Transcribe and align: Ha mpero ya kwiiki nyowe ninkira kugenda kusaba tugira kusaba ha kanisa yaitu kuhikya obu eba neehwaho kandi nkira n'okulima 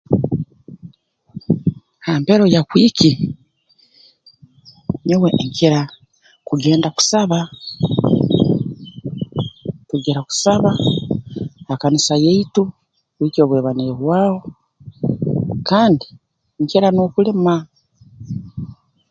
Ha 2.05 2.11
mpero 2.21 2.43
ya 2.53 2.61
kwiiki 2.69 3.11
nyowe 5.05 5.29
ninkira 5.35 5.81
kugenda 6.47 6.87
kusaba 6.95 7.39
tugira 9.89 10.19
kusaba 10.27 10.69
ha 11.67 11.73
kanisa 11.81 12.13
yaitu 12.25 12.63
kuhikya 13.15 13.41
obu 13.43 13.53
eba 13.59 13.71
neehwaho 13.75 14.37
kandi 15.69 16.07
nkira 16.61 16.87
n'okulima 16.91 17.55